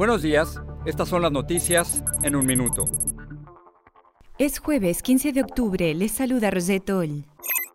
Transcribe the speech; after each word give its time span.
Buenos 0.00 0.22
días, 0.22 0.58
estas 0.86 1.10
son 1.10 1.20
las 1.20 1.30
noticias 1.30 2.02
en 2.22 2.34
un 2.34 2.46
minuto. 2.46 2.86
Es 4.38 4.58
jueves 4.58 5.02
15 5.02 5.34
de 5.34 5.42
octubre, 5.42 5.92
les 5.92 6.12
saluda 6.12 6.50
Rosetol. 6.50 7.26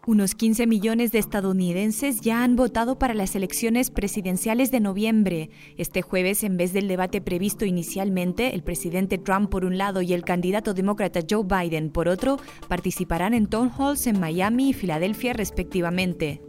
Unos 0.07 0.33
15 0.33 0.65
millones 0.65 1.11
de 1.11 1.19
estadounidenses 1.19 2.21
ya 2.21 2.43
han 2.43 2.55
votado 2.55 2.97
para 2.97 3.13
las 3.13 3.35
elecciones 3.35 3.91
presidenciales 3.91 4.71
de 4.71 4.79
noviembre. 4.79 5.51
Este 5.77 6.01
jueves, 6.01 6.43
en 6.43 6.57
vez 6.57 6.73
del 6.73 6.87
debate 6.87 7.21
previsto 7.21 7.63
inicialmente, 7.63 8.55
el 8.55 8.63
presidente 8.63 9.19
Trump 9.19 9.51
por 9.51 9.63
un 9.63 9.77
lado 9.77 10.01
y 10.01 10.11
el 10.13 10.23
candidato 10.23 10.73
demócrata 10.73 11.19
Joe 11.29 11.43
Biden 11.45 11.91
por 11.91 12.07
otro 12.07 12.39
participarán 12.67 13.35
en 13.35 13.45
town 13.45 13.69
halls 13.69 14.07
en 14.07 14.19
Miami 14.19 14.69
y 14.69 14.73
Filadelfia 14.73 15.33
respectivamente. 15.33 16.41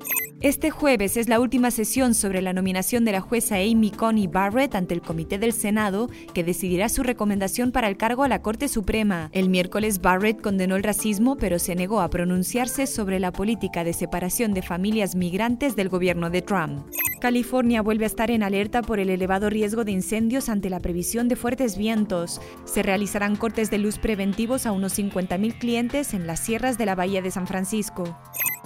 Este 0.47 0.71
jueves 0.71 1.17
es 1.17 1.29
la 1.29 1.41
última 1.41 1.73
sesión 1.73 2.15
sobre 2.15 2.41
la 2.41 2.53
nominación 2.53 3.05
de 3.05 3.11
la 3.11 3.21
jueza 3.21 3.57
Amy 3.57 3.91
Coney 3.91 4.29
Barrett 4.29 4.77
ante 4.77 4.95
el 4.95 5.03
Comité 5.03 5.41
del 5.41 5.53
Senado, 5.53 6.09
que 6.35 6.45
decidirá 6.45 6.89
su 6.89 7.03
recomendación 7.03 7.73
para 7.73 7.89
el 7.89 7.97
cargo 7.97 8.23
a 8.23 8.29
la 8.29 8.43
Corte 8.43 8.69
Suprema. 8.69 9.29
El 9.33 9.49
miércoles 9.49 10.01
Barrett 10.01 10.41
condenó 10.41 10.77
el 10.77 10.85
racismo, 10.85 11.35
pero 11.35 11.59
se 11.59 11.75
negó 11.75 12.01
a 12.01 12.11
pronunciarse 12.11 12.87
sobre 12.87 13.19
la 13.19 13.33
política 13.33 13.83
de 13.83 13.93
separación 13.93 14.55
de 14.55 14.63
familias 14.63 15.17
migrantes 15.17 15.75
del 15.75 15.89
gobierno 15.89 16.31
de 16.31 16.43
Trump. 16.43 16.87
California 17.21 17.83
vuelve 17.83 18.05
a 18.05 18.07
estar 18.07 18.31
en 18.31 18.45
alerta 18.45 18.83
por 18.83 19.01
el 19.01 19.11
elevado 19.11 19.51
riesgo 19.51 19.85
de 19.85 19.91
incendios 19.91 20.49
ante 20.49 20.71
la 20.71 20.79
previsión 20.79 21.27
de 21.27 21.35
fuertes 21.35 21.77
vientos. 21.77 22.41
Se 22.67 22.85
realizarán 22.85 23.35
cortes 23.35 23.69
de 23.69 23.79
luz 23.79 23.99
preventivos 23.99 24.65
a 24.65 24.71
unos 24.71 24.97
50.000 24.97 25.59
clientes 25.59 26.15
en 26.15 26.29
las 26.29 26.39
sierras 26.39 26.79
de 26.79 26.87
la 26.87 26.95
Bahía 26.95 27.21
de 27.21 27.33
San 27.33 27.49
Francisco. 27.49 28.17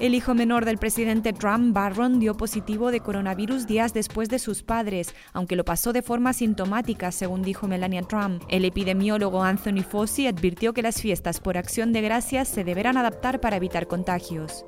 El 0.01 0.15
hijo 0.15 0.35
menor 0.35 0.65
del 0.65 0.79
presidente 0.79 1.35
Trump, 1.35 1.75
Barron, 1.75 2.21
dio 2.21 2.35
positivo 2.35 2.91
de 2.91 3.01
coronavirus 3.01 3.67
días 3.67 3.93
después 3.93 4.31
de 4.31 4.39
sus 4.39 4.63
padres, 4.63 5.15
aunque 5.35 5.57
lo 5.57 5.65
pasó 5.67 5.93
de 5.93 6.01
forma 6.01 6.33
sintomática, 6.33 7.13
según 7.13 7.43
dijo 7.43 7.69
Melania 7.69 8.01
Trump. 8.01 8.43
El 8.49 8.65
epidemiólogo 8.65 9.43
Anthony 9.43 9.83
Fauci 9.87 10.27
advirtió 10.27 10.73
que 10.73 10.81
las 10.81 11.03
fiestas 11.03 11.39
por 11.39 11.59
acción 11.59 11.93
de 11.93 12.01
gracias 12.01 12.49
se 12.49 12.65
deberán 12.65 12.97
adaptar 12.97 13.41
para 13.41 13.57
evitar 13.57 13.89
contagios. 13.89 14.65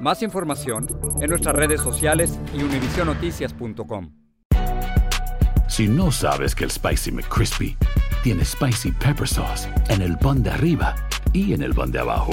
Más 0.00 0.20
información 0.20 0.88
en 1.20 1.30
nuestras 1.30 1.54
redes 1.54 1.80
sociales 1.80 2.36
y 2.52 2.64
univisionoticias.com. 2.64 4.10
Si 5.68 5.86
no 5.86 6.10
sabes 6.10 6.56
que 6.56 6.64
el 6.64 6.72
Spicy 6.72 7.12
McCrispy 7.12 7.76
tiene 8.24 8.44
Spicy 8.44 8.90
Pepper 8.90 9.28
Sauce 9.28 9.68
en 9.90 10.02
el 10.02 10.18
pan 10.18 10.42
de 10.42 10.50
arriba 10.50 10.96
y 11.32 11.52
en 11.52 11.62
el 11.62 11.72
pan 11.72 11.92
de 11.92 12.00
abajo, 12.00 12.32